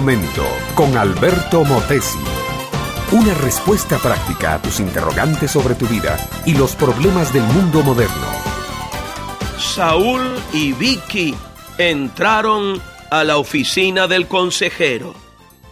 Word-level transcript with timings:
momento 0.00 0.46
con 0.76 0.96
Alberto 0.96 1.64
Motesi. 1.64 2.20
Una 3.10 3.34
respuesta 3.34 3.98
práctica 3.98 4.54
a 4.54 4.62
tus 4.62 4.78
interrogantes 4.78 5.50
sobre 5.50 5.74
tu 5.74 5.88
vida 5.88 6.16
y 6.46 6.54
los 6.54 6.76
problemas 6.76 7.32
del 7.32 7.42
mundo 7.42 7.82
moderno. 7.82 8.28
Saúl 9.58 10.22
y 10.52 10.72
Vicky 10.72 11.34
entraron 11.78 12.80
a 13.10 13.24
la 13.24 13.38
oficina 13.38 14.06
del 14.06 14.28
consejero. 14.28 15.16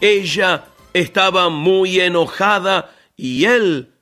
Ella 0.00 0.64
estaba 0.92 1.48
muy 1.48 2.00
enojada 2.00 2.90
y 3.16 3.44
él 3.44 3.94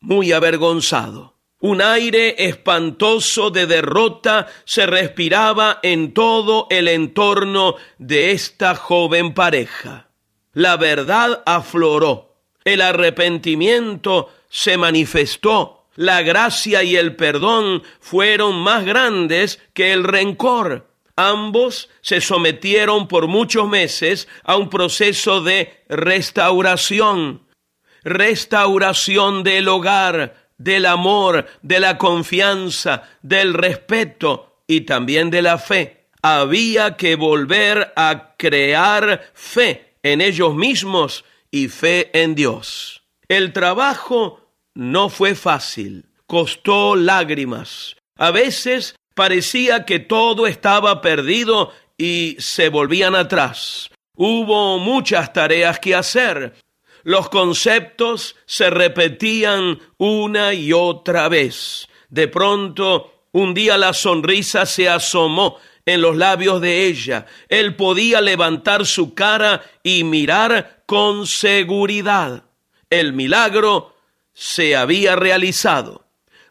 muy 0.00 0.32
avergonzado. 0.32 1.36
Un 1.62 1.82
aire 1.82 2.46
espantoso 2.48 3.50
de 3.50 3.66
derrota 3.66 4.48
se 4.64 4.86
respiraba 4.86 5.78
en 5.82 6.14
todo 6.14 6.66
el 6.70 6.88
entorno 6.88 7.76
de 7.98 8.30
esta 8.30 8.74
joven 8.74 9.34
pareja. 9.34 10.08
La 10.54 10.78
verdad 10.78 11.42
afloró, 11.44 12.34
el 12.64 12.80
arrepentimiento 12.80 14.30
se 14.48 14.78
manifestó, 14.78 15.84
la 15.96 16.22
gracia 16.22 16.82
y 16.82 16.96
el 16.96 17.14
perdón 17.14 17.82
fueron 18.00 18.56
más 18.56 18.86
grandes 18.86 19.60
que 19.74 19.92
el 19.92 20.04
rencor. 20.04 20.88
Ambos 21.14 21.90
se 22.00 22.22
sometieron 22.22 23.06
por 23.06 23.26
muchos 23.26 23.68
meses 23.68 24.28
a 24.44 24.56
un 24.56 24.70
proceso 24.70 25.42
de 25.42 25.84
restauración, 25.90 27.42
restauración 28.02 29.42
del 29.42 29.68
hogar, 29.68 30.39
del 30.60 30.84
amor, 30.84 31.46
de 31.62 31.80
la 31.80 31.96
confianza, 31.96 33.04
del 33.22 33.54
respeto 33.54 34.58
y 34.66 34.82
también 34.82 35.30
de 35.30 35.40
la 35.40 35.58
fe. 35.58 36.04
Había 36.22 36.98
que 36.98 37.16
volver 37.16 37.94
a 37.96 38.34
crear 38.36 39.30
fe 39.32 39.94
en 40.02 40.20
ellos 40.20 40.54
mismos 40.54 41.24
y 41.50 41.68
fe 41.68 42.10
en 42.12 42.34
Dios. 42.34 43.02
El 43.26 43.54
trabajo 43.54 44.52
no 44.74 45.08
fue 45.08 45.34
fácil, 45.34 46.04
costó 46.26 46.94
lágrimas. 46.94 47.96
A 48.18 48.30
veces 48.30 48.96
parecía 49.14 49.86
que 49.86 49.98
todo 49.98 50.46
estaba 50.46 51.00
perdido 51.00 51.72
y 51.96 52.36
se 52.38 52.68
volvían 52.68 53.14
atrás. 53.14 53.88
Hubo 54.14 54.78
muchas 54.78 55.32
tareas 55.32 55.80
que 55.80 55.94
hacer, 55.94 56.54
los 57.02 57.28
conceptos 57.28 58.36
se 58.46 58.70
repetían 58.70 59.78
una 59.98 60.54
y 60.54 60.72
otra 60.72 61.28
vez. 61.28 61.88
De 62.08 62.28
pronto, 62.28 63.26
un 63.32 63.54
día 63.54 63.78
la 63.78 63.92
sonrisa 63.92 64.66
se 64.66 64.88
asomó 64.88 65.58
en 65.86 66.02
los 66.02 66.16
labios 66.16 66.60
de 66.60 66.86
ella. 66.86 67.26
Él 67.48 67.76
podía 67.76 68.20
levantar 68.20 68.86
su 68.86 69.14
cara 69.14 69.62
y 69.82 70.04
mirar 70.04 70.82
con 70.86 71.26
seguridad. 71.26 72.44
El 72.88 73.12
milagro 73.12 73.94
se 74.32 74.76
había 74.76 75.16
realizado. 75.16 76.04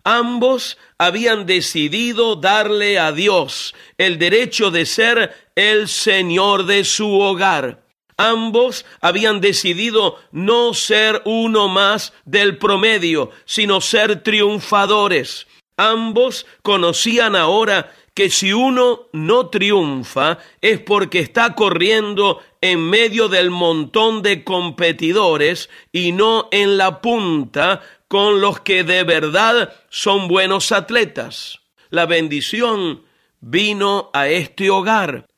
Ambos 0.04 0.78
habían 0.98 1.46
decidido 1.46 2.36
darle 2.36 2.98
a 2.98 3.12
Dios 3.12 3.76
el 3.98 4.18
derecho 4.18 4.72
de 4.72 4.86
ser 4.86 5.52
el 5.56 5.88
Señor 5.88 6.66
de 6.66 6.86
su 6.86 7.20
hogar. 7.20 7.84
Ambos 8.20 8.86
habían 9.00 9.40
decidido 9.40 10.18
no 10.34 10.74
ser 10.74 11.22
uno 11.24 11.70
más 11.70 12.12
del 12.26 12.58
promedio, 12.58 13.32
sino 13.46 13.80
ser 13.80 14.24
triunfadores. 14.24 15.48
Ambos 15.78 16.46
conocían 16.62 17.38
ahora 17.38 17.94
que 18.14 18.30
si 18.30 18.52
uno 18.52 19.08
no 19.14 19.48
triunfa 19.48 20.40
es 20.60 20.82
porque 20.82 21.20
está 21.20 21.56
corriendo 21.56 22.42
en 22.60 22.82
medio 22.90 23.30
del 23.30 23.52
montón 23.52 24.22
de 24.22 24.44
competidores 24.44 25.70
y 25.94 26.12
no 26.12 26.50
en 26.52 26.78
la 26.78 27.00
punta 27.00 27.82
con 28.10 28.42
los 28.42 28.60
que 28.60 28.84
de 28.84 29.06
verdad 29.06 29.74
son 29.88 30.28
buenos 30.28 30.74
atletas. 30.74 31.62
La 31.90 32.06
bendición 32.06 33.04
vino 33.40 34.10
a 34.12 34.28
este 34.28 34.70
hogar 34.70 35.29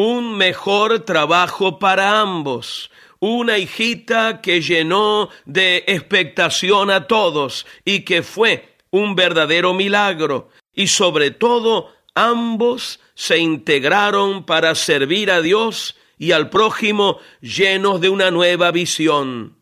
un 0.00 0.38
mejor 0.38 1.00
trabajo 1.00 1.78
para 1.78 2.20
ambos, 2.20 2.90
una 3.18 3.58
hijita 3.58 4.40
que 4.40 4.62
llenó 4.62 5.28
de 5.44 5.84
expectación 5.86 6.90
a 6.90 7.06
todos 7.06 7.66
y 7.84 8.00
que 8.00 8.22
fue 8.22 8.76
un 8.90 9.14
verdadero 9.14 9.74
milagro. 9.74 10.48
Y 10.72 10.86
sobre 10.86 11.32
todo, 11.32 11.92
ambos 12.14 13.00
se 13.14 13.38
integraron 13.38 14.44
para 14.44 14.74
servir 14.74 15.30
a 15.30 15.42
Dios 15.42 15.96
y 16.16 16.32
al 16.32 16.48
prójimo 16.48 17.18
llenos 17.42 18.00
de 18.00 18.08
una 18.08 18.30
nueva 18.30 18.70
visión. 18.70 19.58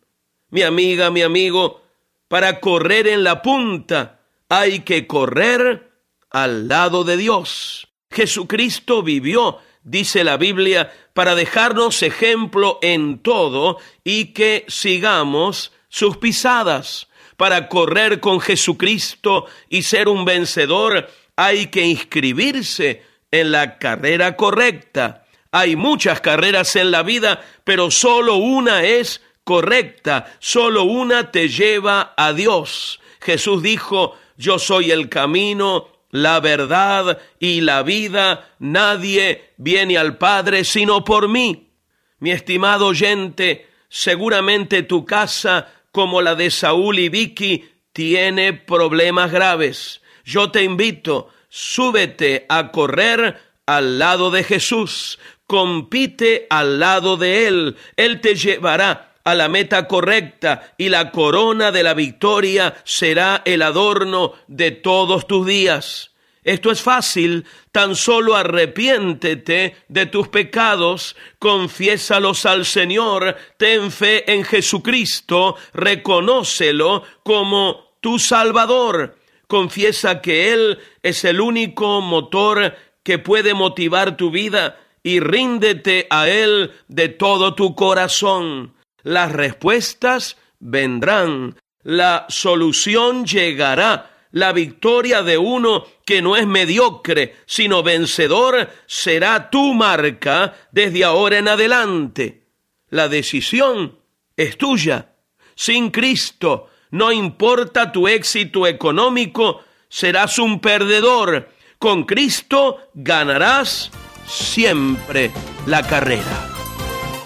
Mi 0.50 0.62
amiga, 0.62 1.10
mi 1.10 1.22
amigo, 1.22 1.82
para 2.28 2.60
correr 2.60 3.08
en 3.08 3.24
la 3.24 3.42
punta 3.42 4.20
hay 4.48 4.80
que 4.80 5.08
correr 5.08 5.90
al 6.30 6.68
lado 6.68 7.02
de 7.02 7.16
Dios. 7.16 7.88
Jesucristo 8.08 9.02
vivió 9.02 9.58
dice 9.90 10.24
la 10.24 10.36
Biblia, 10.36 10.92
para 11.14 11.34
dejarnos 11.34 12.02
ejemplo 12.02 12.78
en 12.82 13.18
todo 13.18 13.78
y 14.04 14.26
que 14.26 14.64
sigamos 14.68 15.72
sus 15.88 16.16
pisadas. 16.16 17.08
Para 17.36 17.68
correr 17.68 18.20
con 18.20 18.40
Jesucristo 18.40 19.46
y 19.68 19.82
ser 19.82 20.08
un 20.08 20.24
vencedor 20.24 21.08
hay 21.36 21.68
que 21.68 21.82
inscribirse 21.82 23.02
en 23.30 23.52
la 23.52 23.78
carrera 23.78 24.36
correcta. 24.36 25.24
Hay 25.52 25.76
muchas 25.76 26.20
carreras 26.20 26.74
en 26.76 26.90
la 26.90 27.02
vida, 27.02 27.44
pero 27.64 27.90
solo 27.90 28.34
una 28.34 28.82
es 28.82 29.22
correcta, 29.44 30.34
solo 30.40 30.82
una 30.82 31.30
te 31.30 31.48
lleva 31.48 32.12
a 32.16 32.32
Dios. 32.32 33.00
Jesús 33.20 33.62
dijo, 33.62 34.16
yo 34.36 34.58
soy 34.58 34.90
el 34.90 35.08
camino, 35.08 35.88
la 36.10 36.40
verdad 36.40 37.18
y 37.38 37.60
la 37.60 37.82
vida, 37.82 38.54
nadie 38.58 39.52
viene 39.56 39.98
al 39.98 40.18
Padre 40.18 40.64
sino 40.64 41.04
por 41.04 41.28
mí. 41.28 41.70
Mi 42.18 42.30
estimado 42.30 42.86
oyente, 42.86 43.68
seguramente 43.88 44.82
tu 44.82 45.04
casa, 45.04 45.72
como 45.92 46.20
la 46.22 46.34
de 46.34 46.50
Saúl 46.50 46.98
y 46.98 47.08
Vicky, 47.08 47.64
tiene 47.92 48.52
problemas 48.52 49.30
graves. 49.30 50.02
Yo 50.24 50.50
te 50.50 50.62
invito, 50.62 51.28
súbete 51.48 52.46
a 52.48 52.70
correr 52.70 53.40
al 53.66 53.98
lado 53.98 54.30
de 54.30 54.44
Jesús, 54.44 55.18
compite 55.46 56.46
al 56.50 56.78
lado 56.80 57.16
de 57.16 57.46
Él, 57.46 57.76
Él 57.96 58.20
te 58.20 58.34
llevará 58.34 59.14
a 59.30 59.34
la 59.34 59.48
meta 59.48 59.86
correcta 59.86 60.74
y 60.78 60.88
la 60.88 61.10
corona 61.10 61.70
de 61.70 61.82
la 61.82 61.94
victoria 61.94 62.74
será 62.84 63.42
el 63.44 63.62
adorno 63.62 64.32
de 64.46 64.70
todos 64.70 65.26
tus 65.26 65.46
días. 65.46 66.12
Esto 66.44 66.70
es 66.70 66.80
fácil, 66.80 67.44
tan 67.72 67.94
solo 67.94 68.34
arrepiéntete 68.34 69.76
de 69.88 70.06
tus 70.06 70.28
pecados, 70.28 71.14
confiésalos 71.38 72.46
al 72.46 72.64
Señor, 72.64 73.36
ten 73.58 73.90
fe 73.90 74.32
en 74.32 74.44
Jesucristo, 74.44 75.56
reconócelo 75.74 77.02
como 77.22 77.92
tu 78.00 78.18
Salvador. 78.18 79.18
Confiesa 79.46 80.22
que 80.22 80.52
Él 80.54 80.78
es 81.02 81.24
el 81.24 81.42
único 81.42 82.00
motor 82.00 82.76
que 83.02 83.18
puede 83.18 83.52
motivar 83.52 84.16
tu 84.16 84.30
vida 84.30 84.80
y 85.02 85.20
ríndete 85.20 86.06
a 86.08 86.28
Él 86.28 86.72
de 86.88 87.10
todo 87.10 87.54
tu 87.54 87.74
corazón. 87.74 88.74
Las 89.08 89.32
respuestas 89.32 90.36
vendrán, 90.60 91.56
la 91.82 92.26
solución 92.28 93.24
llegará, 93.24 94.26
la 94.32 94.52
victoria 94.52 95.22
de 95.22 95.38
uno 95.38 95.86
que 96.04 96.20
no 96.20 96.36
es 96.36 96.46
mediocre, 96.46 97.36
sino 97.46 97.82
vencedor, 97.82 98.68
será 98.84 99.48
tu 99.48 99.72
marca 99.72 100.54
desde 100.72 101.04
ahora 101.04 101.38
en 101.38 101.48
adelante. 101.48 102.48
La 102.90 103.08
decisión 103.08 103.98
es 104.36 104.58
tuya. 104.58 105.14
Sin 105.54 105.90
Cristo, 105.90 106.68
no 106.90 107.10
importa 107.10 107.90
tu 107.90 108.08
éxito 108.08 108.66
económico, 108.66 109.62
serás 109.88 110.38
un 110.38 110.60
perdedor. 110.60 111.48
Con 111.78 112.04
Cristo 112.04 112.90
ganarás 112.92 113.90
siempre 114.26 115.30
la 115.64 115.82
carrera. 115.86 116.57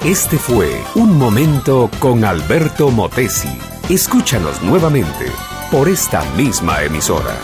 Este 0.05 0.37
fue 0.37 0.83
Un 0.97 1.17
Momento 1.17 1.89
con 2.01 2.25
Alberto 2.25 2.91
Motesi. 2.91 3.57
Escúchanos 3.89 4.61
nuevamente 4.61 5.31
por 5.71 5.89
esta 5.89 6.25
misma 6.33 6.83
emisora. 6.83 7.37